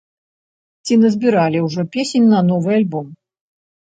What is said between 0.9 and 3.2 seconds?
назбіралі ўжо песень на новы альбом?